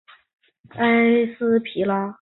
[0.69, 0.83] 埃
[1.37, 2.21] 斯皮拉。